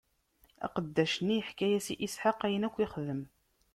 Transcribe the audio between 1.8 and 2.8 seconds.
i Isḥaq ayen akk